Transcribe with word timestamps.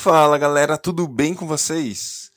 Fala 0.00 0.38
galera, 0.38 0.78
tudo 0.78 1.08
bem 1.08 1.34
com 1.34 1.44
vocês? 1.44 2.30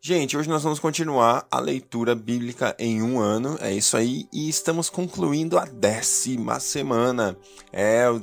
Gente, 0.00 0.34
hoje 0.34 0.48
nós 0.48 0.62
vamos 0.62 0.80
continuar 0.80 1.46
a 1.50 1.60
leitura 1.60 2.14
bíblica 2.14 2.74
em 2.78 3.02
um 3.02 3.20
ano, 3.20 3.58
é 3.60 3.70
isso 3.70 3.98
aí, 3.98 4.26
e 4.32 4.48
estamos 4.48 4.88
concluindo 4.88 5.58
a 5.58 5.66
décima 5.66 6.58
semana. 6.58 7.36
É 7.70 8.08
o 8.08 8.18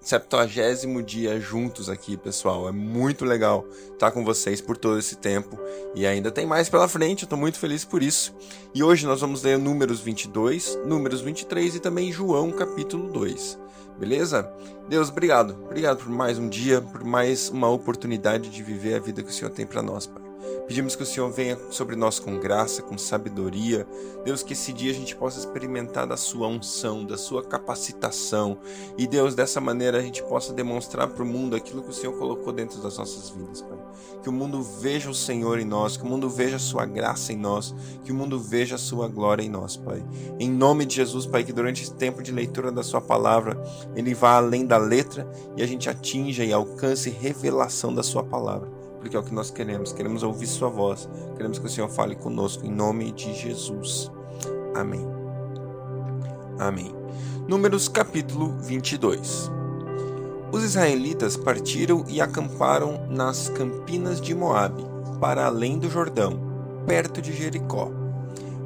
septuagésimo 0.00 1.00
dia 1.04 1.38
juntos 1.40 1.88
aqui, 1.88 2.16
pessoal. 2.16 2.68
É 2.68 2.72
muito 2.72 3.24
legal 3.24 3.64
estar 3.92 4.10
com 4.10 4.24
vocês 4.24 4.60
por 4.60 4.76
todo 4.76 4.98
esse 4.98 5.14
tempo 5.14 5.56
e 5.94 6.04
ainda 6.04 6.32
tem 6.32 6.44
mais 6.44 6.68
pela 6.68 6.88
frente, 6.88 7.22
eu 7.22 7.26
estou 7.26 7.38
muito 7.38 7.60
feliz 7.60 7.84
por 7.84 8.02
isso. 8.02 8.34
E 8.74 8.82
hoje 8.82 9.06
nós 9.06 9.20
vamos 9.20 9.44
ler 9.44 9.56
Números 9.56 10.00
22, 10.00 10.80
Números 10.84 11.20
23 11.20 11.76
e 11.76 11.80
também 11.80 12.10
João 12.10 12.50
capítulo 12.50 13.08
2. 13.12 13.61
Beleza? 13.98 14.50
Deus, 14.88 15.10
obrigado. 15.10 15.56
Obrigado 15.64 15.98
por 15.98 16.08
mais 16.08 16.38
um 16.38 16.48
dia, 16.48 16.80
por 16.80 17.04
mais 17.04 17.48
uma 17.48 17.68
oportunidade 17.68 18.50
de 18.50 18.62
viver 18.62 18.94
a 18.94 19.00
vida 19.00 19.22
que 19.22 19.30
o 19.30 19.32
Senhor 19.32 19.50
tem 19.50 19.66
para 19.66 19.82
nós, 19.82 20.06
Pai. 20.06 20.21
Pedimos 20.66 20.96
que 20.96 21.02
o 21.02 21.06
Senhor 21.06 21.30
venha 21.30 21.58
sobre 21.70 21.96
nós 21.96 22.18
com 22.18 22.38
graça, 22.38 22.82
com 22.82 22.96
sabedoria. 22.96 23.86
Deus, 24.24 24.42
que 24.42 24.52
esse 24.52 24.72
dia 24.72 24.90
a 24.90 24.94
gente 24.94 25.14
possa 25.14 25.38
experimentar 25.38 26.06
da 26.06 26.16
sua 26.16 26.46
unção, 26.46 27.04
da 27.04 27.18
sua 27.18 27.42
capacitação. 27.42 28.58
E 28.96 29.06
Deus, 29.06 29.34
dessa 29.34 29.60
maneira 29.60 29.98
a 29.98 30.02
gente 30.02 30.22
possa 30.22 30.52
demonstrar 30.52 31.08
para 31.08 31.22
o 31.22 31.26
mundo 31.26 31.56
aquilo 31.56 31.82
que 31.82 31.90
o 31.90 31.92
Senhor 31.92 32.16
colocou 32.18 32.52
dentro 32.52 32.80
das 32.80 32.96
nossas 32.98 33.30
vidas, 33.30 33.60
Pai. 33.60 33.78
Que 34.22 34.28
o 34.28 34.32
mundo 34.32 34.62
veja 34.62 35.10
o 35.10 35.14
Senhor 35.14 35.58
em 35.58 35.64
nós, 35.64 35.96
que 35.96 36.04
o 36.04 36.06
mundo 36.06 36.28
veja 36.30 36.56
a 36.56 36.60
sua 36.60 36.86
graça 36.86 37.32
em 37.32 37.36
nós, 37.36 37.74
que 38.04 38.12
o 38.12 38.14
mundo 38.14 38.38
veja 38.38 38.76
a 38.76 38.78
sua 38.78 39.08
glória 39.08 39.42
em 39.42 39.50
nós, 39.50 39.76
Pai. 39.76 40.02
Em 40.38 40.50
nome 40.50 40.86
de 40.86 40.96
Jesus, 40.96 41.26
Pai, 41.26 41.44
que 41.44 41.52
durante 41.52 41.82
esse 41.82 41.94
tempo 41.94 42.22
de 42.22 42.32
leitura 42.32 42.70
da 42.70 42.82
sua 42.82 43.00
palavra, 43.00 43.60
ele 43.94 44.14
vá 44.14 44.36
além 44.36 44.64
da 44.64 44.78
letra 44.78 45.28
e 45.56 45.62
a 45.62 45.66
gente 45.66 45.88
atinja 45.90 46.44
e 46.44 46.52
alcance 46.52 47.10
revelação 47.10 47.94
da 47.94 48.02
sua 48.02 48.22
palavra 48.22 48.81
porque 49.02 49.16
é 49.16 49.18
o 49.18 49.22
que 49.22 49.34
nós 49.34 49.50
queremos. 49.50 49.92
Queremos 49.92 50.22
ouvir 50.22 50.46
Sua 50.46 50.68
voz. 50.70 51.08
Queremos 51.36 51.58
que 51.58 51.66
o 51.66 51.68
Senhor 51.68 51.88
fale 51.88 52.14
conosco 52.14 52.64
em 52.64 52.70
nome 52.70 53.10
de 53.10 53.34
Jesus. 53.34 54.10
Amém. 54.74 55.04
Amém. 56.58 56.94
Números 57.48 57.88
capítulo 57.88 58.56
22. 58.60 59.50
Os 60.52 60.62
israelitas 60.62 61.36
partiram 61.36 62.04
e 62.08 62.20
acamparam 62.20 63.06
nas 63.08 63.48
campinas 63.48 64.20
de 64.20 64.34
Moabe, 64.34 64.84
para 65.20 65.46
além 65.46 65.78
do 65.78 65.90
Jordão, 65.90 66.38
perto 66.86 67.20
de 67.20 67.32
Jericó. 67.32 67.90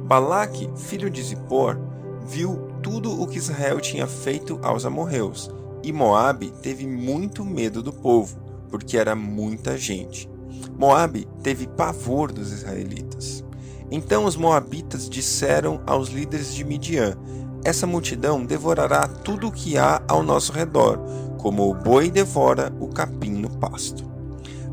Balaque, 0.03 0.69
filho 0.75 1.09
de 1.09 1.23
Zippor, 1.23 1.77
viu 2.27 2.67
tudo 2.83 3.19
o 3.19 3.25
que 3.25 3.37
Israel 3.37 3.79
tinha 3.79 4.05
feito 4.05 4.59
aos 4.61 4.85
amorreus, 4.85 5.49
e 5.81 5.91
Moabe 5.91 6.51
teve 6.61 6.85
muito 6.85 7.43
medo 7.43 7.81
do 7.81 7.91
povo 7.91 8.47
porque 8.69 8.97
era 8.97 9.15
muita 9.15 9.77
gente. 9.77 10.29
Moabe 10.77 11.27
teve 11.41 11.67
pavor 11.67 12.31
dos 12.31 12.51
israelitas. 12.51 13.43
Então 13.89 14.25
os 14.25 14.35
moabitas 14.35 15.09
disseram 15.09 15.81
aos 15.85 16.09
líderes 16.09 16.53
de 16.53 16.63
Midian: 16.63 17.17
Essa 17.63 17.87
multidão 17.87 18.45
devorará 18.45 19.07
tudo 19.07 19.47
o 19.47 19.51
que 19.51 19.77
há 19.77 20.01
ao 20.07 20.21
nosso 20.21 20.51
redor, 20.51 20.99
como 21.37 21.69
o 21.69 21.73
boi 21.73 22.11
devora 22.11 22.73
o 22.79 22.87
capim 22.87 23.31
no 23.31 23.49
pasto. 23.49 24.05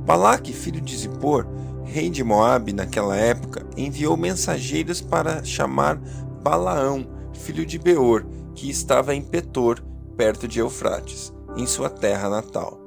Balaque, 0.05 0.53
filho 0.53 0.81
de 0.81 0.97
Zippor, 0.97 1.47
rei 1.84 2.11
de 2.11 2.23
Moabe 2.25 2.73
naquela 2.73 3.17
época, 3.17 3.64
enviou 3.77 4.17
mensageiros 4.17 5.01
para 5.01 5.45
chamar 5.45 5.97
Balaão, 6.42 7.06
filho 7.33 7.64
de 7.64 7.79
Beor, 7.79 8.27
que 8.55 8.69
estava 8.69 9.14
em 9.14 9.23
Petor, 9.23 9.81
perto 10.17 10.47
de 10.47 10.58
Eufrates, 10.58 11.33
em 11.56 11.67
sua 11.67 11.89
terra 11.89 12.29
natal. 12.29 12.84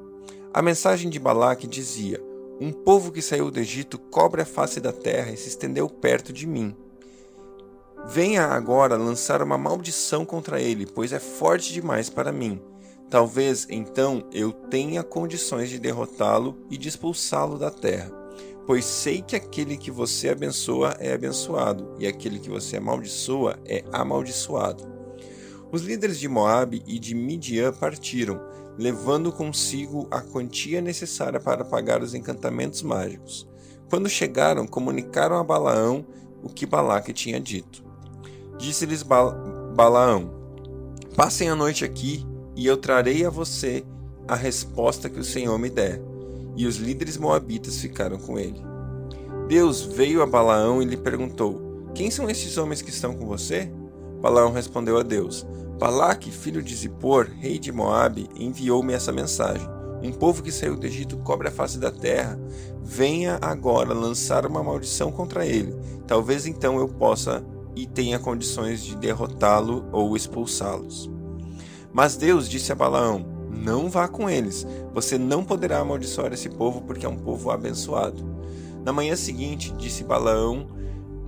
A 0.58 0.62
mensagem 0.64 1.08
de 1.08 1.20
Balaque 1.20 1.68
dizia: 1.68 2.20
Um 2.60 2.72
povo 2.72 3.12
que 3.12 3.22
saiu 3.22 3.52
do 3.52 3.60
Egito 3.60 4.00
cobre 4.00 4.42
a 4.42 4.46
face 4.46 4.82
da 4.82 4.92
terra 4.92 5.30
e 5.30 5.38
se 5.38 5.50
estendeu 5.50 5.88
perto 5.88 6.34
de 6.34 6.48
mim. 6.48 6.76
Venha 8.08 8.44
agora 8.44 8.98
lançar 8.98 9.44
uma 9.44 9.56
maldição 9.56 10.26
contra 10.26 10.60
ele, 10.60 10.88
pois 10.88 11.14
é 11.14 11.20
forte 11.20 11.72
demais 11.72 12.10
para 12.10 12.32
mim. 12.32 12.60
Talvez 13.08 13.68
então 13.70 14.28
eu 14.34 14.52
tenha 14.52 15.04
condições 15.04 15.70
de 15.70 15.78
derrotá-lo 15.78 16.58
e 16.72 16.76
de 16.76 16.90
expulsá-lo 16.90 17.60
da 17.60 17.70
terra. 17.70 18.12
Pois 18.66 18.84
sei 18.84 19.22
que 19.22 19.36
aquele 19.36 19.78
que 19.78 19.92
você 19.92 20.30
abençoa 20.30 20.96
é 21.00 21.14
abençoado, 21.14 21.94
e 22.00 22.08
aquele 22.08 22.40
que 22.40 22.50
você 22.50 22.78
amaldiçoa 22.78 23.60
é 23.64 23.84
amaldiçoado. 23.94 24.84
Os 25.72 25.84
líderes 25.84 26.18
de 26.18 26.28
Moabe 26.28 26.82
e 26.88 26.98
de 26.98 27.14
Midian 27.14 27.74
partiram, 27.74 28.42
levando 28.78 29.32
consigo 29.32 30.08
a 30.12 30.22
quantia 30.22 30.82
necessária 30.82 31.40
para 31.40 31.66
pagar 31.66 32.02
os 32.02 32.14
encantamentos 32.14 32.82
mágicos. 32.82 33.48
Quando 33.90 34.10
chegaram, 34.10 34.68
comunicaram 34.68 35.38
a 35.38 35.44
Balaão 35.44 36.06
o 36.44 36.50
que 36.50 36.66
Balaque 36.66 37.14
tinha 37.14 37.40
dito. 37.40 37.84
Disse-lhes 38.58 39.02
ba 39.04 39.32
Balaão: 39.76 40.32
Passem 41.16 41.50
a 41.50 41.56
noite 41.56 41.84
aqui 41.84 42.26
e 42.56 42.66
eu 42.66 42.78
trarei 42.78 43.26
a 43.26 43.30
você 43.30 43.84
a 44.28 44.36
resposta 44.36 45.10
que 45.10 45.20
o 45.20 45.24
Senhor 45.24 45.58
me 45.58 45.70
der. 45.70 46.02
E 46.56 46.66
os 46.66 46.78
líderes 46.78 47.18
moabitas 47.18 47.80
ficaram 47.80 48.18
com 48.18 48.38
ele. 48.38 48.60
Deus 49.48 49.84
veio 49.84 50.22
a 50.22 50.26
Balaão 50.26 50.82
e 50.82 50.86
lhe 50.86 50.98
perguntou: 50.98 51.92
Quem 51.94 52.12
são 52.12 52.30
esses 52.30 52.58
homens 52.58 52.82
que 52.82 52.90
estão 52.90 53.16
com 53.16 53.26
você? 53.26 53.72
Balaão 54.22 54.52
respondeu 54.52 54.98
a 54.98 55.04
Deus: 55.04 55.46
Balaque, 55.80 56.32
filho 56.32 56.62
de 56.64 56.76
Zippor, 56.76 57.30
rei 57.40 57.60
de 57.60 57.72
Moabe, 57.72 58.30
enviou-me 58.36 58.94
essa 58.94 59.12
mensagem. 59.12 59.68
Um 60.02 60.12
povo 60.12 60.44
que 60.44 60.52
saiu 60.52 60.76
do 60.76 60.86
Egito 60.86 61.18
cobre 61.18 61.48
a 61.48 61.52
face 61.52 61.80
da 61.80 61.92
terra. 61.92 62.40
Venha 62.84 63.40
agora 63.42 63.94
lançar 63.94 64.46
uma 64.46 64.64
maldição 64.64 65.12
contra 65.12 65.46
ele. 65.46 65.76
Talvez 66.06 66.46
então 66.46 66.78
eu 66.80 66.88
possa 66.88 67.44
e 67.76 67.86
tenha 67.86 68.20
condições 68.20 68.84
de 68.84 68.96
derrotá-lo 68.96 69.86
ou 69.92 70.16
expulsá-los. 70.16 71.10
Mas 71.92 72.16
Deus 72.16 72.48
disse 72.48 72.72
a 72.72 72.76
Balaão: 72.76 73.26
Não 73.52 73.90
vá 73.90 74.08
com 74.08 74.30
eles. 74.30 74.66
Você 74.94 75.18
não 75.18 75.44
poderá 75.44 75.80
amaldiçoar 75.80 76.32
esse 76.34 76.50
povo 76.50 76.82
porque 76.82 77.06
é 77.06 77.10
um 77.10 77.18
povo 77.18 77.50
abençoado. 77.50 78.24
Na 78.84 78.94
manhã 78.94 79.16
seguinte, 79.16 79.74
disse 79.74 80.04
Balaão, 80.04 80.68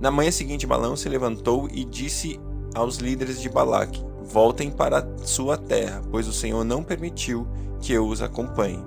na 0.00 0.10
manhã 0.10 0.30
seguinte 0.30 0.66
Balaão 0.66 0.96
se 0.96 1.08
levantou 1.08 1.68
e 1.70 1.84
disse 1.84 2.40
aos 2.74 2.96
líderes 2.96 3.40
de 3.40 3.48
Balaque: 3.48 4.04
Voltem 4.22 4.70
para 4.70 5.06
sua 5.24 5.56
terra, 5.56 6.02
pois 6.10 6.28
o 6.28 6.32
Senhor 6.32 6.64
não 6.64 6.82
permitiu 6.82 7.46
que 7.80 7.92
eu 7.92 8.06
os 8.06 8.22
acompanhe. 8.22 8.82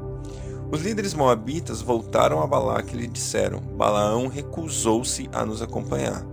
Os 0.72 0.82
líderes 0.82 1.14
moabitas 1.14 1.82
voltaram 1.82 2.42
a 2.42 2.48
Balaque 2.48 2.96
e 2.96 3.00
lhe 3.00 3.08
disseram: 3.08 3.60
Balaão 3.60 4.28
recusou-se 4.28 5.30
a 5.32 5.46
nos 5.46 5.62
acompanhar. 5.62 6.26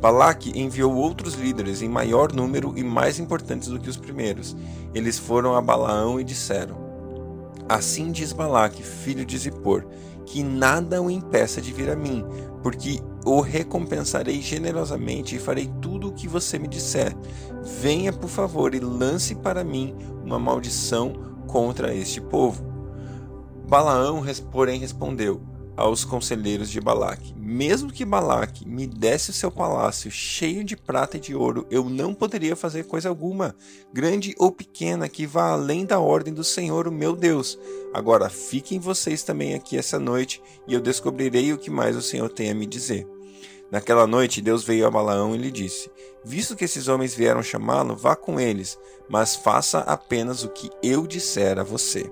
Balaque 0.00 0.58
enviou 0.58 0.94
outros 0.94 1.34
líderes 1.34 1.80
em 1.80 1.88
maior 1.88 2.32
número 2.32 2.72
e 2.76 2.82
mais 2.82 3.18
importantes 3.18 3.68
do 3.68 3.78
que 3.78 3.88
os 3.88 3.96
primeiros. 3.96 4.56
Eles 4.92 5.18
foram 5.18 5.56
a 5.56 5.60
Balaão 5.60 6.20
e 6.20 6.24
disseram: 6.24 6.76
Assim 7.68 8.12
diz 8.12 8.32
Balaque, 8.32 8.82
filho 8.82 9.24
de 9.24 9.38
Zippor, 9.38 9.86
que 10.26 10.42
nada 10.42 11.00
o 11.00 11.10
impeça 11.10 11.60
de 11.60 11.72
vir 11.72 11.90
a 11.90 11.96
mim, 11.96 12.24
porque 12.62 13.00
o 13.24 13.40
recompensarei 13.40 14.40
generosamente 14.40 15.36
e 15.36 15.38
farei 15.38 15.70
tudo 15.80 16.08
o 16.08 16.12
que 16.12 16.26
você 16.26 16.58
me 16.58 16.68
disser. 16.68 17.16
Venha, 17.80 18.12
por 18.12 18.28
favor, 18.28 18.74
e 18.74 18.80
lance 18.80 19.34
para 19.34 19.62
mim 19.62 19.94
uma 20.24 20.38
maldição 20.38 21.12
contra 21.46 21.94
este 21.94 22.20
povo. 22.20 22.64
Balaão, 23.68 24.22
porém, 24.50 24.80
respondeu: 24.80 25.40
aos 25.76 26.04
conselheiros 26.04 26.70
de 26.70 26.80
Balaque: 26.80 27.34
Mesmo 27.36 27.92
que 27.92 28.04
Balaque 28.04 28.68
me 28.68 28.86
desse 28.86 29.30
o 29.30 29.32
seu 29.32 29.50
palácio 29.50 30.10
cheio 30.10 30.64
de 30.64 30.76
prata 30.76 31.16
e 31.16 31.20
de 31.20 31.34
ouro, 31.34 31.66
eu 31.70 31.88
não 31.88 32.14
poderia 32.14 32.56
fazer 32.56 32.84
coisa 32.84 33.08
alguma, 33.08 33.54
grande 33.92 34.34
ou 34.38 34.50
pequena, 34.50 35.08
que 35.08 35.26
vá 35.26 35.50
além 35.50 35.84
da 35.84 35.98
ordem 35.98 36.32
do 36.32 36.44
Senhor, 36.44 36.86
o 36.86 36.92
meu 36.92 37.14
Deus. 37.14 37.58
Agora 37.92 38.28
fiquem 38.28 38.78
vocês 38.78 39.22
também 39.22 39.54
aqui 39.54 39.76
essa 39.76 39.98
noite, 39.98 40.42
e 40.66 40.74
eu 40.74 40.80
descobrirei 40.80 41.52
o 41.52 41.58
que 41.58 41.70
mais 41.70 41.96
o 41.96 42.02
Senhor 42.02 42.28
tem 42.28 42.50
a 42.50 42.54
me 42.54 42.66
dizer. 42.66 43.06
Naquela 43.70 44.06
noite, 44.06 44.42
Deus 44.42 44.62
veio 44.62 44.86
a 44.86 44.90
Balaão 44.90 45.34
e 45.34 45.38
lhe 45.38 45.50
disse: 45.50 45.90
Visto 46.22 46.54
que 46.54 46.64
esses 46.64 46.88
homens 46.88 47.14
vieram 47.14 47.42
chamá-lo, 47.42 47.96
vá 47.96 48.14
com 48.14 48.38
eles, 48.38 48.78
mas 49.08 49.34
faça 49.34 49.80
apenas 49.80 50.44
o 50.44 50.50
que 50.50 50.70
eu 50.82 51.06
disser 51.06 51.58
a 51.58 51.62
você. 51.62 52.10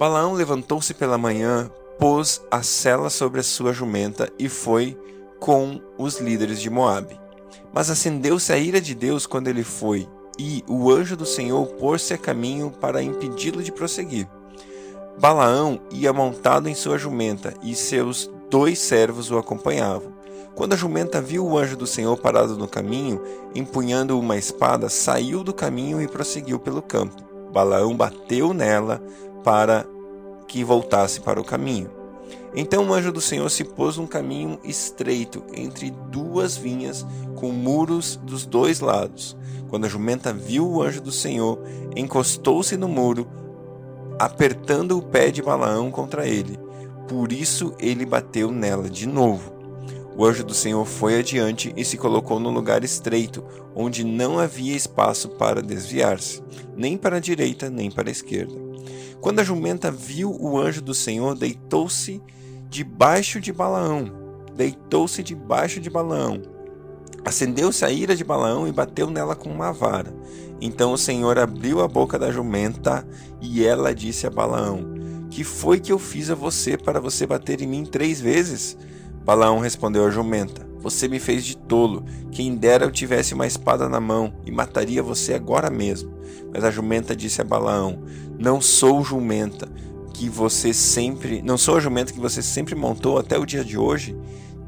Balaão 0.00 0.32
levantou-se 0.32 0.94
pela 0.94 1.18
manhã, 1.18 1.70
pôs 1.98 2.40
a 2.50 2.62
sela 2.62 3.10
sobre 3.10 3.40
a 3.40 3.42
sua 3.42 3.70
jumenta 3.70 4.32
e 4.38 4.48
foi 4.48 4.98
com 5.38 5.78
os 5.98 6.18
líderes 6.18 6.58
de 6.58 6.70
Moabe. 6.70 7.20
Mas 7.70 7.90
acendeu-se 7.90 8.50
a 8.50 8.56
ira 8.56 8.80
de 8.80 8.94
Deus 8.94 9.26
quando 9.26 9.48
ele 9.48 9.62
foi, 9.62 10.08
e 10.38 10.64
o 10.66 10.90
anjo 10.90 11.18
do 11.18 11.26
Senhor 11.26 11.66
pôs-se 11.74 12.14
a 12.14 12.16
caminho 12.16 12.70
para 12.70 13.02
impedi-lo 13.02 13.62
de 13.62 13.70
prosseguir. 13.70 14.26
Balaão 15.20 15.78
ia 15.90 16.14
montado 16.14 16.66
em 16.66 16.74
sua 16.74 16.96
jumenta, 16.96 17.52
e 17.62 17.74
seus 17.74 18.30
dois 18.48 18.78
servos 18.78 19.30
o 19.30 19.36
acompanhavam. 19.36 20.14
Quando 20.54 20.72
a 20.72 20.78
jumenta 20.78 21.20
viu 21.20 21.44
o 21.44 21.58
anjo 21.58 21.76
do 21.76 21.86
Senhor 21.86 22.16
parado 22.16 22.56
no 22.56 22.66
caminho, 22.66 23.20
empunhando 23.54 24.18
uma 24.18 24.38
espada, 24.38 24.88
saiu 24.88 25.44
do 25.44 25.52
caminho 25.52 26.00
e 26.00 26.08
prosseguiu 26.08 26.58
pelo 26.58 26.80
campo. 26.80 27.28
Balaão 27.52 27.96
bateu 27.96 28.54
nela, 28.54 29.02
para 29.42 29.86
que 30.46 30.64
voltasse 30.64 31.20
para 31.20 31.40
o 31.40 31.44
caminho. 31.44 31.90
Então 32.54 32.88
o 32.88 32.92
anjo 32.92 33.12
do 33.12 33.20
Senhor 33.20 33.48
se 33.48 33.62
pôs 33.62 33.96
num 33.96 34.06
caminho 34.06 34.58
estreito 34.64 35.44
entre 35.54 35.90
duas 36.10 36.56
vinhas 36.56 37.06
com 37.36 37.50
muros 37.50 38.16
dos 38.16 38.44
dois 38.44 38.80
lados. 38.80 39.36
Quando 39.68 39.84
a 39.84 39.88
jumenta 39.88 40.32
viu 40.32 40.68
o 40.68 40.82
anjo 40.82 41.00
do 41.00 41.12
Senhor, 41.12 41.60
encostou-se 41.94 42.76
no 42.76 42.88
muro, 42.88 43.28
apertando 44.18 44.98
o 44.98 45.02
pé 45.02 45.30
de 45.30 45.42
Balaão 45.42 45.90
contra 45.90 46.26
ele. 46.26 46.58
Por 47.08 47.32
isso 47.32 47.72
ele 47.78 48.04
bateu 48.04 48.50
nela 48.50 48.90
de 48.90 49.06
novo. 49.06 49.59
O 50.20 50.26
anjo 50.26 50.44
do 50.44 50.52
Senhor 50.52 50.84
foi 50.84 51.18
adiante 51.18 51.72
e 51.74 51.82
se 51.82 51.96
colocou 51.96 52.38
no 52.38 52.50
lugar 52.50 52.84
estreito, 52.84 53.42
onde 53.74 54.04
não 54.04 54.38
havia 54.38 54.76
espaço 54.76 55.30
para 55.30 55.62
desviar-se, 55.62 56.42
nem 56.76 56.98
para 56.98 57.16
a 57.16 57.20
direita 57.20 57.70
nem 57.70 57.90
para 57.90 58.10
a 58.10 58.12
esquerda. 58.12 58.52
Quando 59.18 59.40
a 59.40 59.42
jumenta 59.42 59.90
viu 59.90 60.30
o 60.38 60.58
anjo 60.58 60.82
do 60.82 60.92
Senhor, 60.92 61.34
deitou-se 61.34 62.22
debaixo 62.68 63.40
de 63.40 63.50
Balaão. 63.50 64.12
Deitou-se 64.54 65.22
debaixo 65.22 65.80
de 65.80 65.88
Balaão. 65.88 66.42
Acendeu-se 67.24 67.82
a 67.86 67.90
ira 67.90 68.14
de 68.14 68.22
Balaão 68.22 68.68
e 68.68 68.72
bateu 68.72 69.08
nela 69.08 69.34
com 69.34 69.48
uma 69.48 69.72
vara. 69.72 70.14
Então 70.60 70.92
o 70.92 70.98
Senhor 70.98 71.38
abriu 71.38 71.80
a 71.80 71.88
boca 71.88 72.18
da 72.18 72.30
jumenta 72.30 73.08
e 73.40 73.64
ela 73.64 73.94
disse 73.94 74.26
a 74.26 74.30
Balaão: 74.30 74.84
Que 75.30 75.42
foi 75.42 75.80
que 75.80 75.90
eu 75.90 75.98
fiz 75.98 76.28
a 76.28 76.34
você 76.34 76.76
para 76.76 77.00
você 77.00 77.26
bater 77.26 77.62
em 77.62 77.66
mim 77.66 77.86
três 77.86 78.20
vezes? 78.20 78.76
Balaão 79.24 79.58
respondeu 79.58 80.04
à 80.04 80.10
jumenta: 80.10 80.66
Você 80.78 81.08
me 81.08 81.18
fez 81.18 81.44
de 81.44 81.56
tolo. 81.56 82.04
Quem 82.32 82.56
dera 82.56 82.84
eu 82.84 82.90
tivesse 82.90 83.34
uma 83.34 83.46
espada 83.46 83.88
na 83.88 84.00
mão 84.00 84.32
e 84.44 84.50
mataria 84.50 85.02
você 85.02 85.34
agora 85.34 85.70
mesmo. 85.70 86.12
Mas 86.52 86.64
a 86.64 86.70
jumenta 86.70 87.14
disse 87.14 87.40
a 87.40 87.44
Balaão: 87.44 88.02
Não 88.38 88.60
sou 88.60 89.04
jumenta 89.04 89.68
que 90.14 90.28
você 90.28 90.72
sempre. 90.72 91.42
Não 91.42 91.58
sou 91.58 91.76
a 91.76 91.80
jumenta 91.80 92.12
que 92.12 92.20
você 92.20 92.42
sempre 92.42 92.74
montou 92.74 93.18
até 93.18 93.38
o 93.38 93.46
dia 93.46 93.64
de 93.64 93.78
hoje? 93.78 94.16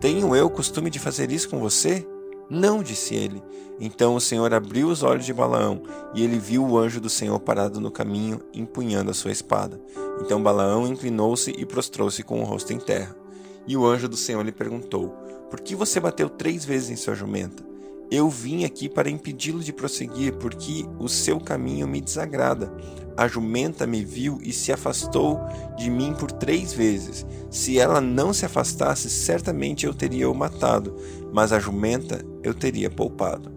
Tenho 0.00 0.34
eu 0.34 0.50
costume 0.50 0.90
de 0.90 0.98
fazer 0.98 1.30
isso 1.30 1.48
com 1.48 1.60
você? 1.60 2.06
Não, 2.50 2.82
disse 2.82 3.14
ele. 3.14 3.42
Então 3.80 4.14
o 4.14 4.20
Senhor 4.20 4.52
abriu 4.52 4.88
os 4.88 5.02
olhos 5.02 5.24
de 5.24 5.32
Balaão, 5.32 5.82
e 6.14 6.22
ele 6.22 6.38
viu 6.38 6.64
o 6.64 6.78
anjo 6.78 7.00
do 7.00 7.08
Senhor 7.08 7.38
parado 7.40 7.80
no 7.80 7.90
caminho, 7.90 8.40
empunhando 8.52 9.10
a 9.10 9.14
sua 9.14 9.32
espada. 9.32 9.80
Então 10.20 10.42
Balaão 10.42 10.86
inclinou-se 10.86 11.54
e 11.56 11.64
prostrou-se 11.64 12.22
com 12.22 12.40
o 12.40 12.44
rosto 12.44 12.72
em 12.72 12.78
terra. 12.78 13.21
E 13.66 13.76
o 13.76 13.86
anjo 13.86 14.08
do 14.08 14.16
Senhor 14.16 14.44
lhe 14.44 14.52
perguntou: 14.52 15.10
Por 15.50 15.60
que 15.60 15.74
você 15.74 16.00
bateu 16.00 16.28
três 16.28 16.64
vezes 16.64 16.90
em 16.90 16.96
sua 16.96 17.14
jumenta? 17.14 17.72
Eu 18.10 18.28
vim 18.28 18.64
aqui 18.64 18.90
para 18.90 19.08
impedi-lo 19.08 19.60
de 19.60 19.72
prosseguir, 19.72 20.34
porque 20.34 20.84
o 20.98 21.08
seu 21.08 21.40
caminho 21.40 21.88
me 21.88 21.98
desagrada. 21.98 22.70
A 23.16 23.26
jumenta 23.26 23.86
me 23.86 24.04
viu 24.04 24.38
e 24.42 24.52
se 24.52 24.70
afastou 24.70 25.40
de 25.78 25.88
mim 25.88 26.12
por 26.12 26.30
três 26.30 26.74
vezes. 26.74 27.24
Se 27.50 27.78
ela 27.78 28.02
não 28.02 28.34
se 28.34 28.44
afastasse, 28.44 29.08
certamente 29.08 29.86
eu 29.86 29.94
teria 29.94 30.28
o 30.28 30.34
matado, 30.34 30.94
mas 31.32 31.54
a 31.54 31.58
jumenta 31.58 32.22
eu 32.42 32.52
teria 32.52 32.90
poupado. 32.90 33.50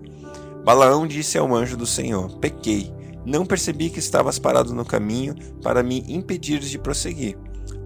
Balaão 0.64 1.06
disse 1.06 1.38
ao 1.38 1.54
anjo 1.54 1.76
do 1.76 1.86
Senhor: 1.86 2.38
Pequei, 2.38 2.94
não 3.26 3.46
percebi 3.46 3.90
que 3.90 4.00
estavas 4.00 4.40
parado 4.40 4.74
no 4.74 4.86
caminho 4.86 5.36
para 5.62 5.84
me 5.84 6.06
impedir 6.08 6.60
de 6.60 6.80
prosseguir. 6.80 7.38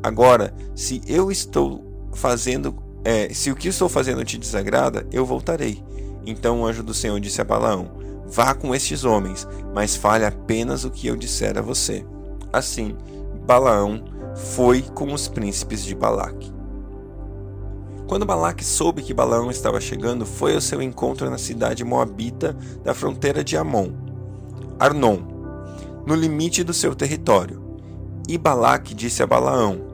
Agora, 0.04 0.54
se 0.76 1.02
eu 1.08 1.32
estou 1.32 1.89
fazendo, 2.14 2.76
é, 3.04 3.34
se 3.34 3.52
o 3.52 3.56
que 3.56 3.68
estou 3.68 3.90
fazendo 3.90 4.24
te 4.24 4.38
desagrada, 4.38 5.08
eu 5.12 5.26
voltarei. 5.26 5.84
Então 6.26 6.62
o 6.62 6.66
anjo 6.66 6.84
do 6.84 6.94
Senhor 6.94 7.20
disse 7.20 7.42
a 7.42 7.46
Balaão: 7.46 7.92
Vá 8.28 8.54
com 8.54 8.76
estes 8.76 9.04
homens, 9.04 9.48
mas 9.74 9.96
fale 9.96 10.26
apenas 10.26 10.84
o 10.84 10.92
que 10.92 11.08
eu 11.08 11.16
disser 11.16 11.58
a 11.58 11.62
você. 11.62 12.06
Assim, 12.52 12.96
Balaão 13.46 14.04
foi 14.36 14.82
com 14.82 15.14
os 15.14 15.28
príncipes 15.28 15.84
de 15.84 15.96
Balaque. 15.96 16.52
Quando 18.08 18.26
Balaque 18.26 18.66
soube 18.66 19.04
que 19.04 19.14
Balaão 19.14 19.52
estava 19.52 19.80
chegando, 19.80 20.26
foi 20.26 20.56
ao 20.56 20.62
seu 20.62 20.82
encontro 20.82 21.30
na 21.30 21.38
cidade 21.38 21.84
moabita 21.84 22.58
da 22.84 22.94
fronteira 22.94 23.44
de 23.44 23.56
Amon, 23.56 23.92
Arnon, 24.80 25.18
no 26.06 26.16
limite 26.16 26.64
do 26.64 26.74
seu 26.74 26.96
território. 26.96 27.62
E 28.28 28.38
Balaque 28.38 28.94
disse 28.94 29.22
a 29.22 29.28
Balaão: 29.28 29.89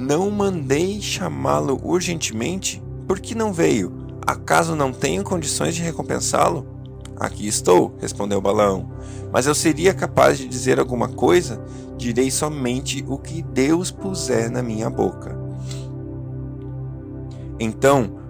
Não 0.00 0.30
mandei 0.30 1.00
chamá-lo 1.02 1.80
urgentemente? 1.82 2.80
Por 3.08 3.18
que 3.18 3.34
não 3.34 3.52
veio? 3.52 3.92
Acaso 4.24 4.76
não 4.76 4.92
tenho 4.92 5.24
condições 5.24 5.74
de 5.74 5.82
recompensá-lo? 5.82 6.64
Aqui 7.16 7.48
estou, 7.48 7.96
respondeu 8.00 8.40
Balaão. 8.40 8.92
Mas 9.32 9.48
eu 9.48 9.56
seria 9.56 9.92
capaz 9.92 10.38
de 10.38 10.46
dizer 10.46 10.78
alguma 10.78 11.08
coisa? 11.08 11.60
Direi 11.96 12.30
somente 12.30 13.04
o 13.08 13.18
que 13.18 13.42
Deus 13.42 13.90
puser 13.90 14.48
na 14.48 14.62
minha 14.62 14.88
boca. 14.88 15.36
Então 17.58 18.20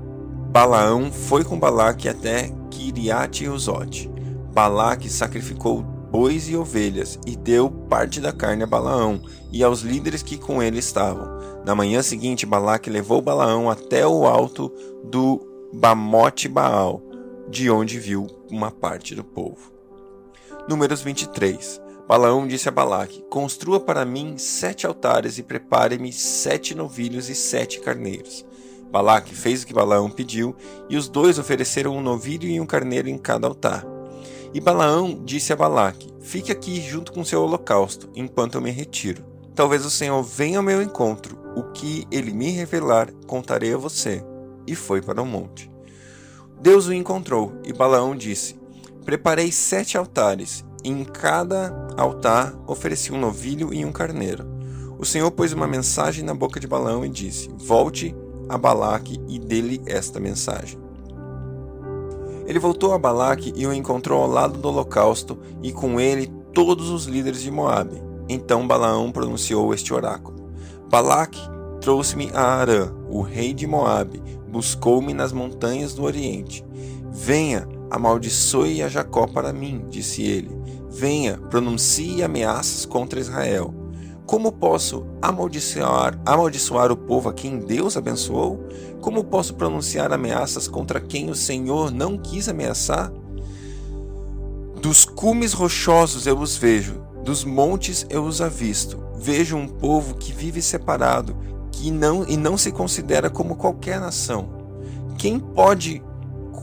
Balaão 0.50 1.12
foi 1.12 1.44
com 1.44 1.58
Balaque 1.58 2.08
até 2.08 2.50
Kiriat 2.70 3.46
Uzote. 3.46 4.10
Balaque 4.54 5.10
sacrificou 5.10 5.84
bois 6.10 6.48
e 6.48 6.56
ovelhas 6.56 7.18
e 7.26 7.36
deu 7.36 7.70
parte 7.70 8.20
da 8.20 8.32
carne 8.32 8.62
a 8.62 8.66
Balaão 8.66 9.22
e 9.52 9.62
aos 9.62 9.80
líderes 9.80 10.22
que 10.22 10.38
com 10.38 10.62
ele 10.62 10.78
estavam. 10.78 11.38
Na 11.64 11.74
manhã 11.74 12.02
seguinte, 12.02 12.46
Balaque 12.46 12.90
levou 12.90 13.20
Balaão 13.20 13.70
até 13.70 14.06
o 14.06 14.26
alto 14.26 14.72
do 15.04 15.40
Bamote 15.72 16.48
Baal, 16.48 17.02
de 17.48 17.70
onde 17.70 17.98
viu 17.98 18.26
uma 18.50 18.70
parte 18.70 19.14
do 19.14 19.22
povo. 19.22 19.72
Números 20.68 21.02
23. 21.02 21.80
Balaão 22.06 22.46
disse 22.46 22.68
a 22.68 22.72
Balaque: 22.72 23.22
Construa 23.28 23.78
para 23.78 24.04
mim 24.04 24.38
sete 24.38 24.86
altares 24.86 25.36
e 25.38 25.42
prepare-me 25.42 26.10
sete 26.10 26.74
novilhos 26.74 27.28
e 27.28 27.34
sete 27.34 27.80
carneiros. 27.80 28.46
Balaque 28.90 29.34
fez 29.34 29.62
o 29.62 29.66
que 29.66 29.74
Balaão 29.74 30.10
pediu, 30.10 30.56
e 30.88 30.96
os 30.96 31.08
dois 31.08 31.38
ofereceram 31.38 31.94
um 31.94 32.00
novilho 32.00 32.48
e 32.48 32.58
um 32.58 32.64
carneiro 32.64 33.08
em 33.08 33.18
cada 33.18 33.46
altar. 33.46 33.97
E 34.52 34.60
Balaão 34.60 35.22
disse 35.24 35.52
a 35.52 35.56
Balaque: 35.56 36.12
Fique 36.20 36.50
aqui 36.50 36.80
junto 36.80 37.12
com 37.12 37.24
seu 37.24 37.42
holocausto, 37.42 38.08
enquanto 38.14 38.54
eu 38.54 38.60
me 38.60 38.70
retiro. 38.70 39.24
Talvez 39.54 39.84
o 39.84 39.90
Senhor 39.90 40.22
venha 40.22 40.58
ao 40.58 40.64
meu 40.64 40.82
encontro. 40.82 41.38
O 41.56 41.64
que 41.72 42.06
ele 42.10 42.32
me 42.32 42.50
revelar, 42.50 43.12
contarei 43.26 43.74
a 43.74 43.78
você 43.78 44.24
e 44.66 44.74
foi 44.74 45.02
para 45.02 45.20
o 45.20 45.26
monte. 45.26 45.70
Deus 46.60 46.86
o 46.86 46.92
encontrou 46.92 47.52
e 47.64 47.72
Balaão 47.72 48.16
disse: 48.16 48.58
Preparei 49.04 49.50
sete 49.50 49.96
altares, 49.96 50.64
e 50.84 50.90
em 50.90 51.04
cada 51.04 51.88
altar 51.96 52.54
ofereci 52.66 53.12
um 53.12 53.18
novilho 53.18 53.72
e 53.72 53.84
um 53.84 53.92
carneiro. 53.92 54.46
O 54.98 55.04
Senhor 55.04 55.30
pôs 55.30 55.52
uma 55.52 55.66
mensagem 55.66 56.24
na 56.24 56.34
boca 56.34 56.60
de 56.60 56.66
Balaão 56.66 57.04
e 57.04 57.08
disse: 57.08 57.50
Volte 57.56 58.14
a 58.48 58.56
Balaque 58.56 59.20
e 59.28 59.38
dê-lhe 59.38 59.80
esta 59.86 60.18
mensagem. 60.18 60.87
Ele 62.48 62.58
voltou 62.58 62.94
a 62.94 62.98
Balaque 62.98 63.52
e 63.54 63.66
o 63.66 63.74
encontrou 63.74 64.22
ao 64.22 64.26
lado 64.26 64.58
do 64.58 64.68
holocausto 64.68 65.38
e 65.62 65.70
com 65.70 66.00
ele 66.00 66.32
todos 66.54 66.88
os 66.88 67.04
líderes 67.04 67.42
de 67.42 67.50
Moabe. 67.50 68.02
Então 68.26 68.66
Balaão 68.66 69.12
pronunciou 69.12 69.74
este 69.74 69.92
oráculo: 69.92 70.50
Balaque 70.88 71.38
trouxe-me 71.82 72.30
a 72.32 72.40
Arã, 72.40 72.90
o 73.06 73.20
rei 73.20 73.52
de 73.52 73.66
Moabe, 73.66 74.22
buscou-me 74.50 75.12
nas 75.12 75.30
montanhas 75.30 75.92
do 75.92 76.04
Oriente. 76.04 76.64
Venha, 77.12 77.68
amaldiçoe 77.90 78.82
a 78.82 78.88
Jacó 78.88 79.26
para 79.26 79.52
mim, 79.52 79.84
disse 79.90 80.22
ele. 80.22 80.50
Venha, 80.88 81.36
pronuncie 81.50 82.22
ameaças 82.22 82.86
contra 82.86 83.20
Israel. 83.20 83.74
Como 84.28 84.52
posso 84.52 85.06
amaldiçoar, 85.22 86.20
amaldiçoar 86.26 86.92
o 86.92 86.96
povo 86.98 87.30
a 87.30 87.32
quem 87.32 87.58
Deus 87.58 87.96
abençoou? 87.96 88.62
Como 89.00 89.24
posso 89.24 89.54
pronunciar 89.54 90.12
ameaças 90.12 90.68
contra 90.68 91.00
quem 91.00 91.30
o 91.30 91.34
Senhor 91.34 91.90
não 91.90 92.18
quis 92.18 92.46
ameaçar? 92.46 93.10
Dos 94.82 95.06
cumes 95.06 95.54
rochosos 95.54 96.26
eu 96.26 96.38
os 96.38 96.58
vejo, 96.58 97.00
dos 97.24 97.42
montes 97.42 98.06
eu 98.10 98.22
os 98.22 98.42
avisto. 98.42 99.02
Vejo 99.16 99.56
um 99.56 99.66
povo 99.66 100.14
que 100.16 100.30
vive 100.30 100.60
separado, 100.60 101.34
que 101.72 101.90
não 101.90 102.26
e 102.28 102.36
não 102.36 102.58
se 102.58 102.70
considera 102.70 103.30
como 103.30 103.56
qualquer 103.56 103.98
nação. 103.98 104.50
Quem 105.16 105.40
pode 105.40 106.02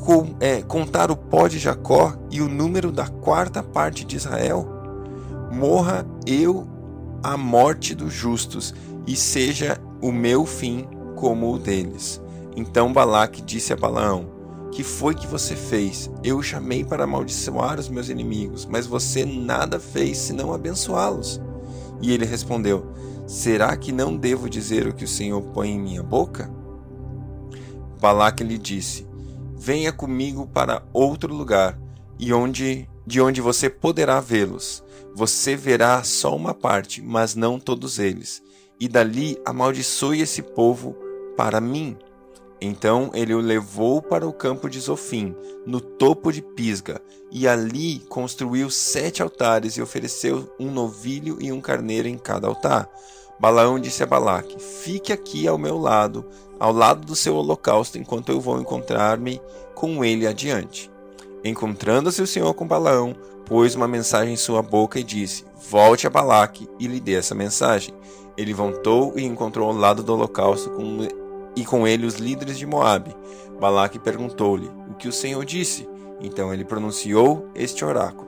com, 0.06 0.36
é, 0.40 0.62
contar 0.62 1.10
o 1.10 1.18
pó 1.18 1.48
de 1.48 1.58
Jacó 1.58 2.14
e 2.30 2.44
o 2.44 2.48
número 2.48 2.92
da 2.92 3.08
quarta 3.08 3.64
parte 3.64 4.06
de 4.06 4.18
Israel? 4.18 4.68
Morra 5.52 6.06
eu 6.28 6.75
a 7.34 7.38
morte 7.38 7.96
dos 7.96 8.14
justos, 8.14 8.72
e 9.08 9.16
seja 9.16 9.82
o 10.00 10.12
meu 10.12 10.46
fim 10.46 10.88
como 11.16 11.52
o 11.52 11.58
deles. 11.58 12.22
Então 12.56 12.94
Balaque 12.94 13.42
disse 13.42 13.74
a 13.74 13.76
Balaão: 13.76 14.28
Que 14.72 14.84
foi 14.84 15.16
que 15.16 15.26
você 15.26 15.56
fez? 15.56 16.12
Eu 16.24 16.44
chamei 16.44 16.86
para 16.86 17.06
amaldiçoar 17.06 17.80
os 17.80 17.90
meus 17.90 18.10
inimigos, 18.10 18.68
mas 18.68 18.86
você 18.86 19.26
nada 19.26 19.80
fez 19.80 20.20
senão 20.20 20.54
abençoá-los. 20.54 21.42
E 22.00 22.14
ele 22.14 22.26
respondeu: 22.26 22.92
Será 23.26 23.76
que 23.76 23.92
não 23.92 24.16
devo 24.16 24.48
dizer 24.48 24.88
o 24.88 24.94
que 24.94 25.06
o 25.06 25.08
Senhor 25.08 25.42
põe 25.42 25.72
em 25.72 25.80
minha 25.80 26.04
boca? 26.04 26.52
Balaque 28.00 28.44
lhe 28.44 28.60
disse: 28.60 29.08
Venha 29.58 29.92
comigo 29.92 30.46
para 30.46 30.84
outro 30.94 31.34
lugar, 31.34 31.80
e 32.20 32.32
onde 32.32 32.88
de 33.06 33.22
onde 33.22 33.42
você 33.42 33.70
poderá 33.70 34.20
vê-los. 34.20 34.84
Você 35.14 35.56
verá 35.56 36.04
só 36.04 36.36
uma 36.36 36.54
parte, 36.54 37.02
mas 37.02 37.36
não 37.36 37.60
todos 37.60 38.00
eles. 38.00 38.44
e 38.78 38.90
dali 38.90 39.38
amaldiçoe 39.46 40.22
esse 40.22 40.42
povo 40.42 40.96
para 41.38 41.62
mim. 41.62 41.98
Então 42.60 43.12
ele 43.14 43.34
o 43.34 43.40
levou 43.40 44.02
para 44.02 44.28
o 44.28 44.34
campo 44.34 44.70
de 44.70 44.80
Zofim, 44.80 45.36
no 45.66 45.80
topo 45.80 46.32
de 46.32 46.42
Pisga, 46.42 47.02
e 47.32 47.48
ali 47.48 48.00
construiu 48.10 48.70
sete 48.70 49.22
altares 49.22 49.78
e 49.78 49.82
ofereceu 49.82 50.54
um 50.60 50.72
novilho 50.72 51.38
e 51.40 51.52
um 51.52 51.62
carneiro 51.62 52.08
em 52.08 52.18
cada 52.18 52.48
altar. 52.48 52.90
Balaão 53.40 53.80
disse 53.80 54.04
a 54.04 54.06
Balaque: 54.06 54.58
Fique 54.60 55.12
aqui 55.12 55.48
ao 55.48 55.58
meu 55.58 55.78
lado, 55.78 56.26
ao 56.60 56.72
lado 56.72 57.06
do 57.06 57.16
seu 57.16 57.36
holocausto, 57.36 57.98
enquanto 57.98 58.30
eu 58.30 58.40
vou 58.40 58.60
encontrar-me 58.60 59.42
com 59.74 60.04
ele 60.04 60.26
adiante. 60.26 60.90
Encontrando-se 61.46 62.24
o 62.24 62.26
Senhor 62.28 62.52
com 62.56 62.68
Balaão, 62.68 63.16
pôs 63.46 63.76
uma 63.76 63.88
mensagem 63.88 64.34
em 64.34 64.38
sua 64.38 64.64
boca 64.64 65.00
e 65.00 65.04
disse: 65.04 65.46
Volte 65.70 66.08
a 66.08 66.10
Balaque 66.10 66.68
e 66.80 66.88
lhe 66.88 67.00
dê 67.00 67.14
essa 67.14 67.36
mensagem. 67.36 67.94
Ele 68.36 68.52
voltou 68.52 69.14
e 69.16 69.24
encontrou 69.24 69.70
ao 69.70 69.76
lado 69.76 70.02
do 70.02 70.12
holocausto 70.12 70.72
com, 70.72 71.08
e 71.56 71.64
com 71.64 71.88
ele 71.88 72.08
os 72.08 72.16
líderes 72.16 72.58
de 72.58 72.66
Moabe. 72.66 73.16
Balaque 73.60 74.00
perguntou-lhe: 74.00 74.72
O 74.90 74.96
que 74.96 75.08
o 75.08 75.14
Senhor 75.14 75.46
disse? 75.46 75.88
Então 76.20 76.52
ele 76.52 76.66
pronunciou 76.66 77.48
este 77.54 77.86
oráculo: 77.86 78.28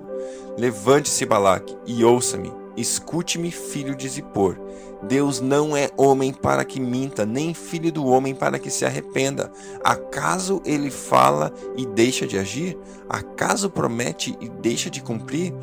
Levante-se, 0.55 1.25
Balaque, 1.25 1.75
e 1.87 2.05
ouça-me. 2.05 2.53
Escute-me, 2.77 3.49
filho 3.49 3.95
de 3.95 4.07
Zippor. 4.07 4.55
Deus 5.03 5.39
não 5.39 5.77
é 5.77 5.89
homem 5.95 6.33
para 6.33 6.65
que 6.65 6.79
minta, 6.79 7.25
nem 7.25 7.53
filho 7.53 7.91
do 7.91 8.05
homem 8.05 8.33
para 8.33 8.57
que 8.57 8.69
se 8.69 8.85
arrependa. 8.85 9.51
Acaso 9.83 10.61
ele 10.65 10.89
fala 10.89 11.53
e 11.75 11.85
deixa 11.85 12.25
de 12.25 12.37
agir? 12.37 12.77
Acaso 13.07 13.69
promete 13.69 14.35
e 14.41 14.49
deixa 14.49 14.89
de 14.89 15.01
cumprir? 15.01 15.53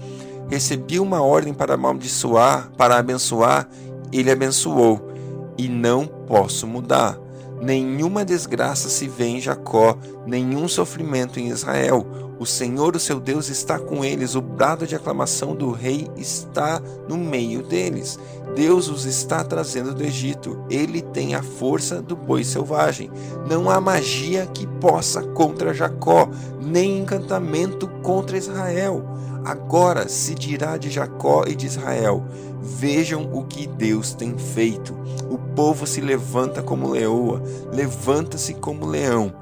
Recebi 0.49 1.01
uma 1.01 1.23
ordem 1.23 1.53
para 1.53 1.75
amaldiçoar, 1.75 2.71
para 2.77 2.97
abençoar, 2.97 3.69
ele 4.13 4.31
abençoou, 4.31 5.11
e 5.57 5.69
não 5.69 6.07
posso 6.07 6.67
mudar. 6.67 7.19
Nenhuma 7.61 8.25
desgraça 8.25 8.89
se 8.89 9.09
vê 9.09 9.27
em 9.27 9.41
Jacó, 9.41 9.97
nenhum 10.27 10.69
sofrimento 10.69 11.41
em 11.41 11.49
Israel. 11.49 12.07
O 12.39 12.45
Senhor, 12.45 12.97
o 12.97 13.01
seu 13.01 13.21
Deus, 13.21 13.49
está 13.49 13.79
com 13.79 14.05
eles, 14.05 14.35
o 14.35 14.41
brado 14.41 14.87
de 14.87 14.97
aclamação 14.97 15.55
do 15.55 15.71
rei 15.71 16.11
está 16.17 16.81
no 17.09 17.17
meio 17.17 17.63
deles. 17.63 18.19
Deus 18.55 18.89
os 18.89 19.05
está 19.05 19.43
trazendo 19.45 19.95
do 19.95 20.03
Egito. 20.03 20.65
Ele 20.69 21.01
tem 21.01 21.35
a 21.35 21.43
força 21.43 22.01
do 22.03 22.17
boi 22.17 22.45
selvagem. 22.45 23.11
Não 23.49 23.71
há 23.71 23.81
magia 23.81 24.47
que 24.47 24.67
possa 24.67 25.23
contra 25.23 25.75
Jacó, 25.75 26.29
nem 26.61 26.99
encantamento 26.99 27.89
contra 28.03 28.37
Israel. 28.37 29.05
Agora 29.45 30.09
se 30.09 30.35
dirá 30.35 30.77
de 30.79 30.91
Jacó 30.91 31.45
e 31.47 31.55
de 31.55 31.67
Israel: 31.67 32.25
Vejam 32.63 33.31
o 33.33 33.45
que 33.45 33.67
Deus 33.67 34.15
tem 34.15 34.39
feito. 34.39 34.95
O 35.31 35.37
povo 35.37 35.87
se 35.87 36.01
levanta 36.01 36.63
como 36.63 36.91
leoa, 36.91 37.43
levanta-se 37.73 38.55
como 38.55 38.87
leão, 38.87 39.33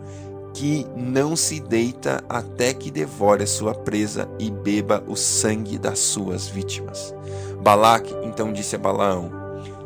que 0.55 0.87
não 0.97 1.35
se 1.35 1.61
deita 1.61 2.23
até 2.29 2.75
que 2.75 2.91
devore 2.91 3.45
a 3.45 3.47
sua 3.47 3.75
presa 3.75 4.29
e 4.39 4.51
beba 4.51 5.03
o 5.07 5.17
sangue 5.17 5.79
das 5.79 5.99
suas 5.99 6.49
vítimas. 6.49 7.15
Balaque 7.63 8.15
então 8.23 8.53
disse 8.53 8.77
a 8.77 8.79
Balaão: 8.79 9.31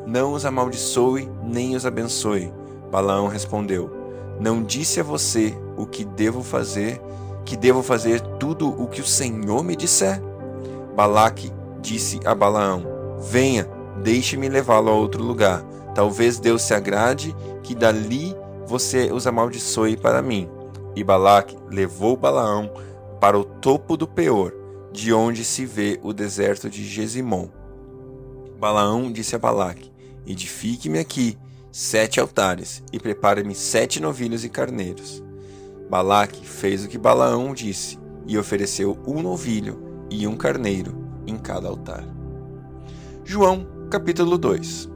Não 0.06 0.32
os 0.32 0.44
amaldiçoe 0.44 1.28
nem 1.44 1.76
os 1.76 1.86
abençoe. 1.86 2.52
Balaão 2.90 3.28
respondeu: 3.28 3.90
Não 4.40 4.62
disse 4.62 5.00
a 5.00 5.02
você 5.02 5.54
o 5.76 5.86
que 5.86 6.04
devo 6.04 6.42
fazer? 6.42 7.00
que 7.46 7.56
devo 7.56 7.80
fazer 7.80 8.20
tudo 8.38 8.68
o 8.68 8.88
que 8.88 9.00
o 9.00 9.06
Senhor 9.06 9.62
me 9.62 9.76
disser? 9.76 10.20
Balaque 10.94 11.52
disse 11.80 12.20
a 12.24 12.34
Balaão: 12.34 12.84
Venha, 13.30 13.66
deixe-me 14.02 14.48
levá-lo 14.48 14.90
a 14.90 14.94
outro 14.94 15.22
lugar. 15.22 15.62
Talvez 15.94 16.38
Deus 16.38 16.62
se 16.62 16.74
agrade 16.74 17.34
que 17.62 17.74
dali 17.74 18.36
você 18.66 19.10
os 19.12 19.26
amaldiçoe 19.26 19.96
para 19.96 20.20
mim. 20.20 20.50
E 20.96 21.04
Balaque 21.04 21.56
levou 21.70 22.16
Balaão 22.16 22.72
para 23.20 23.38
o 23.38 23.44
topo 23.44 23.96
do 23.96 24.08
Peor, 24.08 24.52
de 24.92 25.12
onde 25.12 25.44
se 25.44 25.66
vê 25.66 26.00
o 26.02 26.12
deserto 26.12 26.70
de 26.70 26.84
Gesimon. 26.84 27.48
Balaão 28.58 29.12
disse 29.12 29.36
a 29.36 29.38
Balaque: 29.38 29.92
Edifique-me 30.26 30.98
aqui 30.98 31.38
sete 31.70 32.18
altares 32.18 32.82
e 32.90 32.98
prepare-me 32.98 33.54
sete 33.54 34.00
novilhos 34.00 34.44
e 34.44 34.48
carneiros. 34.48 35.22
Balaque 35.90 36.44
fez 36.46 36.84
o 36.84 36.88
que 36.88 36.96
Balaão 36.96 37.52
disse 37.52 37.98
e 38.26 38.38
ofereceu 38.38 38.98
um 39.06 39.22
novilho 39.22 40.06
e 40.10 40.26
um 40.26 40.36
carneiro 40.36 40.96
em 41.26 41.36
cada 41.36 41.68
altar. 41.68 42.04
João, 43.24 43.66
capítulo 43.90 44.38
2 44.38 44.88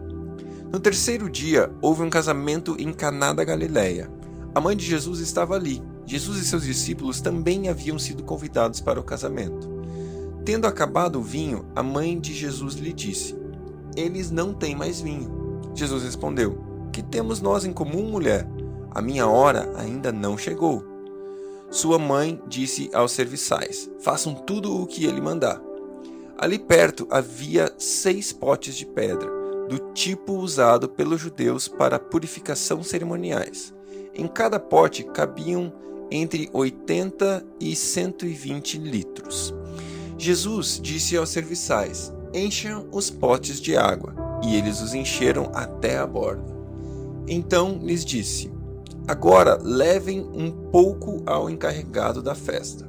No 0.72 0.80
terceiro 0.80 1.28
dia 1.28 1.70
houve 1.82 2.02
um 2.02 2.10
casamento 2.10 2.76
em 2.78 2.92
Caná 2.92 3.32
da 3.32 3.44
Galileia. 3.44 4.10
A 4.54 4.60
mãe 4.60 4.76
de 4.76 4.84
Jesus 4.84 5.20
estava 5.20 5.54
ali. 5.54 5.82
Jesus 6.10 6.38
e 6.38 6.44
seus 6.44 6.64
discípulos 6.64 7.20
também 7.20 7.68
haviam 7.68 7.96
sido 7.96 8.24
convidados 8.24 8.80
para 8.80 8.98
o 8.98 9.04
casamento. 9.04 9.70
Tendo 10.44 10.66
acabado 10.66 11.20
o 11.20 11.22
vinho, 11.22 11.66
a 11.72 11.84
mãe 11.84 12.18
de 12.18 12.34
Jesus 12.34 12.74
lhe 12.74 12.92
disse: 12.92 13.38
Eles 13.94 14.28
não 14.28 14.52
têm 14.52 14.74
mais 14.74 15.00
vinho. 15.00 15.60
Jesus 15.72 16.02
respondeu: 16.02 16.58
Que 16.92 17.00
temos 17.00 17.40
nós 17.40 17.64
em 17.64 17.72
comum, 17.72 18.10
mulher? 18.10 18.44
A 18.90 19.00
minha 19.00 19.28
hora 19.28 19.72
ainda 19.78 20.10
não 20.10 20.36
chegou. 20.36 20.84
Sua 21.70 21.96
mãe 21.96 22.42
disse 22.48 22.90
aos 22.92 23.12
serviçais: 23.12 23.88
Façam 24.00 24.34
tudo 24.34 24.82
o 24.82 24.88
que 24.88 25.04
ele 25.04 25.20
mandar. 25.20 25.62
Ali 26.36 26.58
perto 26.58 27.06
havia 27.08 27.72
seis 27.78 28.32
potes 28.32 28.74
de 28.74 28.84
pedra, 28.84 29.30
do 29.68 29.78
tipo 29.94 30.32
usado 30.32 30.88
pelos 30.88 31.20
judeus 31.20 31.68
para 31.68 32.00
purificação 32.00 32.82
cerimoniais. 32.82 33.72
Em 34.12 34.26
cada 34.26 34.58
pote 34.58 35.04
cabiam 35.04 35.72
entre 36.10 36.48
80 36.52 37.44
e 37.60 37.76
120 37.76 38.78
litros. 38.78 39.54
Jesus 40.18 40.80
disse 40.82 41.16
aos 41.16 41.30
serviçais: 41.30 42.12
Encham 42.34 42.86
os 42.92 43.10
potes 43.10 43.60
de 43.60 43.76
água, 43.76 44.14
e 44.42 44.56
eles 44.56 44.80
os 44.80 44.94
encheram 44.94 45.50
até 45.54 45.98
a 45.98 46.06
borda. 46.06 46.44
Então 47.26 47.80
lhes 47.82 48.04
disse: 48.04 48.50
Agora 49.06 49.58
levem 49.62 50.20
um 50.20 50.50
pouco 50.50 51.22
ao 51.26 51.48
encarregado 51.48 52.22
da 52.22 52.34
festa. 52.34 52.88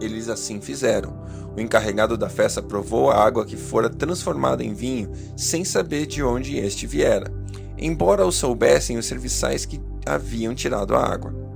Eles 0.00 0.28
assim 0.28 0.60
fizeram. 0.60 1.22
O 1.56 1.60
encarregado 1.60 2.16
da 2.16 2.28
festa 2.28 2.62
provou 2.62 3.10
a 3.10 3.22
água 3.22 3.44
que 3.44 3.56
fora 3.56 3.88
transformada 3.88 4.64
em 4.64 4.74
vinho, 4.74 5.10
sem 5.36 5.64
saber 5.64 6.06
de 6.06 6.22
onde 6.22 6.56
este 6.56 6.86
viera, 6.86 7.32
embora 7.78 8.26
o 8.26 8.32
soubessem 8.32 8.96
os 8.96 9.06
serviçais 9.06 9.64
que 9.64 9.80
haviam 10.06 10.54
tirado 10.54 10.94
a 10.94 11.04
água. 11.04 11.51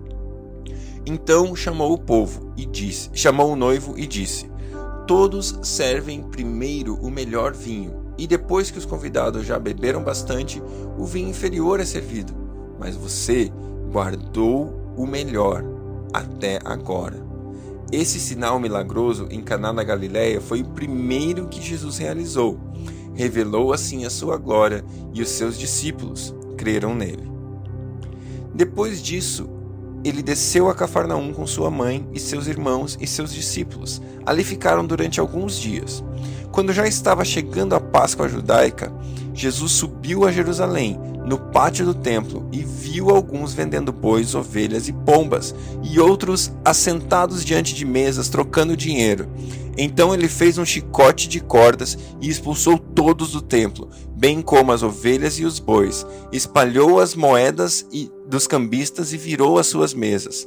Então 1.07 1.55
chamou 1.55 1.93
o 1.93 1.99
povo 1.99 2.53
e 2.57 2.67
disse: 2.67 3.09
chamou 3.15 3.53
o 3.53 3.57
noivo 3.57 3.95
e 3.97 4.07
disse: 4.07 4.51
Todos 5.07 5.57
servem 5.63 6.21
primeiro 6.21 6.97
o 6.97 7.09
melhor 7.09 7.55
vinho, 7.55 8.13
e 8.19 8.27
depois 8.27 8.73
que 8.73 8.79
os 8.79 8.85
convidados 8.85 9.47
já 9.47 9.57
beberam 9.57 10.03
bastante, 10.03 10.61
o 10.99 11.05
vinho 11.05 11.29
inferior 11.29 11.79
é 11.79 11.85
servido. 11.85 12.35
Mas 12.79 12.97
você 12.97 13.53
guardou 13.93 14.75
o 14.97 15.07
melhor 15.07 15.65
até 16.13 16.59
agora. 16.65 17.25
Esse 17.93 18.19
sinal 18.19 18.59
milagroso 18.59 19.29
em 19.31 19.41
Caná 19.41 19.73
da 19.73 19.85
Galileia 19.85 20.41
foi 20.41 20.61
o 20.61 20.71
primeiro 20.71 21.47
que 21.47 21.63
Jesus 21.63 21.99
realizou. 21.99 22.59
Revelou 23.15 23.73
assim 23.73 24.05
a 24.05 24.11
sua 24.11 24.37
glória 24.37 24.85
e 25.15 25.23
os 25.23 25.29
seus 25.29 25.57
discípulos 25.57 26.35
creram 26.57 26.95
nele. 26.97 27.31
Depois 28.53 29.01
disso, 29.01 29.49
ele 30.09 30.23
desceu 30.23 30.69
a 30.69 30.75
Cafarnaum 30.75 31.33
com 31.33 31.47
sua 31.47 31.71
mãe 31.71 32.07
e 32.13 32.21
seus 32.21 32.47
irmãos 32.47 32.97
e 33.01 33.07
seus 33.07 33.33
discípulos. 33.33 34.01
Ali 34.25 34.45
ficaram 34.45 34.87
durante 34.87 35.19
alguns 35.19 35.59
dias. 35.59 36.05
Quando 36.53 36.73
já 36.73 36.87
estava 36.87 37.25
chegando 37.25 37.75
a 37.75 37.81
Páscoa 37.81 38.29
judaica, 38.29 38.93
Jesus 39.35 39.73
subiu 39.73 40.27
a 40.27 40.33
Jerusalém 40.33 40.99
no 41.27 41.39
pátio 41.39 41.85
do 41.85 41.93
templo 41.93 42.49
e 42.53 42.63
viu 42.63 43.11
alguns 43.11 43.53
vendendo 43.53 43.93
bois, 43.93 44.35
ovelhas 44.35 44.89
e 44.89 44.93
pombas, 44.93 45.55
e 45.83 45.99
outros 45.99 46.53
assentados 46.65 47.45
diante 47.45 47.75
de 47.75 47.85
mesas 47.85 48.29
trocando 48.29 48.77
dinheiro. 48.77 49.29
Então 49.77 50.15
ele 50.15 50.29
fez 50.29 50.57
um 50.57 50.65
chicote 50.65 51.29
de 51.29 51.41
cordas 51.41 51.99
e 52.21 52.31
expulsou 52.31 52.79
todos 52.79 53.33
do 53.33 53.43
templo, 53.43 53.91
bem 54.17 54.41
como 54.41 54.73
as 54.73 54.83
ovelhas 54.83 55.39
e 55.39 55.45
os 55.45 55.59
bois, 55.59 56.07
espalhou 56.33 57.01
as 57.01 57.15
moedas 57.15 57.85
e, 57.93 58.11
dos 58.27 58.47
cambistas 58.47 59.13
e 59.13 59.17
virou 59.17 59.59
as 59.59 59.67
suas 59.67 59.95
mesas. 59.95 60.47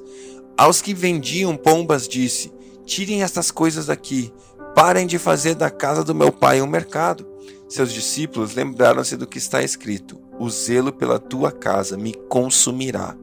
Aos 0.58 0.82
que 0.82 0.94
vendiam 0.94 1.56
pombas 1.56 2.08
disse: 2.08 2.52
Tirem 2.86 3.24
estas 3.24 3.52
coisas 3.52 3.86
daqui, 3.86 4.34
parem 4.76 5.08
de 5.08 5.18
fazer 5.18 5.56
da 5.56 5.70
casa 5.70 6.04
do 6.04 6.14
meu 6.16 6.32
pai 6.32 6.62
um 6.62 6.68
mercado. 6.68 7.26
Seus 7.68 7.94
discípulos 7.94 8.56
lembraram-se 8.56 9.16
do 9.16 9.28
que 9.28 9.38
está 9.38 9.62
escrito: 9.62 10.20
O 10.40 10.50
zelo 10.50 10.92
pela 10.92 11.20
tua 11.20 11.52
casa 11.52 11.96
me 11.96 12.14
consumirá. 12.28 13.16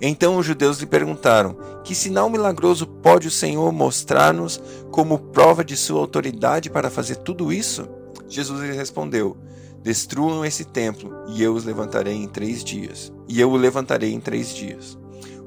Então 0.00 0.38
os 0.38 0.46
judeus 0.46 0.78
lhe 0.78 0.86
perguntaram: 0.86 1.56
Que 1.84 1.94
sinal 1.94 2.30
milagroso 2.30 2.86
pode 2.86 3.28
o 3.28 3.30
Senhor 3.30 3.70
mostrar-nos 3.72 4.60
como 4.90 5.18
prova 5.18 5.62
de 5.62 5.76
sua 5.76 6.00
autoridade 6.00 6.70
para 6.70 6.88
fazer 6.88 7.16
tudo 7.16 7.52
isso? 7.52 7.86
Jesus 8.28 8.60
lhe 8.62 8.72
respondeu: 8.72 9.36
Destruam 9.82 10.44
esse 10.44 10.64
templo, 10.64 11.10
e 11.28 11.42
eu 11.42 11.54
os 11.54 11.64
levantarei 11.64 12.14
em 12.14 12.28
três 12.28 12.62
dias. 12.62 13.12
E 13.26 13.40
eu 13.40 13.50
o 13.50 13.56
levantarei 13.56 14.12
em 14.12 14.20
três 14.20 14.54
dias. 14.54 14.98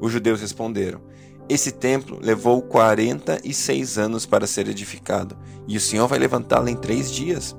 Os 0.01 0.11
judeus 0.11 0.41
responderam: 0.41 1.01
Esse 1.47 1.71
templo 1.71 2.19
levou 2.21 2.61
quarenta 2.61 3.39
e 3.43 3.53
seis 3.53 3.97
anos 3.97 4.25
para 4.25 4.47
ser 4.47 4.67
edificado, 4.67 5.37
e 5.67 5.77
o 5.77 5.81
Senhor 5.81 6.07
vai 6.07 6.17
levantá-lo 6.17 6.67
em 6.67 6.75
três 6.75 7.11
dias. 7.11 7.55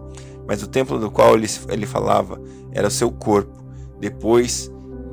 Mas 0.46 0.62
o 0.62 0.66
templo 0.66 0.98
do 0.98 1.10
qual 1.10 1.34
ele, 1.34 1.46
ele 1.68 1.86
falava 1.86 2.40
era 2.72 2.88
o 2.88 2.90
seu 2.90 3.10
corpo. 3.10 3.64
Depois 3.98 4.70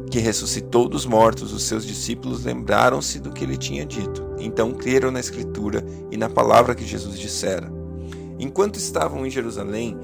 que 0.10 0.20
ressuscitou 0.20 0.90
dos 0.90 1.06
mortos, 1.06 1.54
os 1.54 1.64
seus 1.64 1.86
discípulos 1.86 2.44
lembraram-se 2.44 3.18
do 3.20 3.32
que 3.32 3.46
ele 3.46 3.56
tinha 3.56 3.86
dito. 3.86 4.26
Então 4.40 4.74
creram 4.74 5.10
na 5.10 5.22
Escritura 5.22 5.86
e 6.12 6.18
na 6.18 6.30
palavra 6.30 6.76
que 6.76 6.86
Jesus 6.86 7.18
dissera. 7.18 7.72
Enquanto 8.38 8.76
estavam 8.76 9.26
em 9.26 9.30
Jerusalém, 9.30 9.98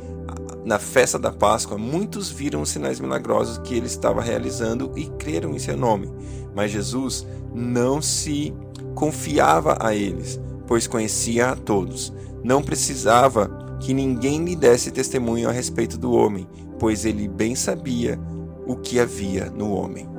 na 0.67 0.77
festa 0.77 1.17
da 1.17 1.31
Páscoa, 1.31 1.77
muitos 1.77 2.29
viram 2.29 2.61
os 2.61 2.67
sinais 2.67 2.99
milagrosos 2.99 3.57
que 3.59 3.73
ele 3.73 3.85
estava 3.85 4.21
realizando 4.21 4.91
e 4.97 5.05
creram 5.17 5.55
em 5.55 5.59
seu 5.59 5.77
nome. 5.77 6.11
Mas 6.53 6.71
Jesus 6.71 7.25
não 7.55 8.01
se 8.01 8.53
confiava 8.93 9.77
a 9.79 9.95
eles, 9.95 10.37
pois 10.67 10.85
conhecia 10.85 11.51
a 11.51 11.55
todos. 11.55 12.11
Não 12.43 12.61
precisava 12.61 13.77
que 13.79 13.93
ninguém 13.93 14.43
lhe 14.43 14.57
desse 14.57 14.91
testemunho 14.91 15.47
a 15.47 15.53
respeito 15.53 15.97
do 15.97 16.11
homem, 16.11 16.45
pois 16.77 17.05
ele 17.05 17.29
bem 17.29 17.55
sabia 17.55 18.19
o 18.65 18.75
que 18.75 18.99
havia 18.99 19.45
no 19.49 19.71
homem. 19.71 20.16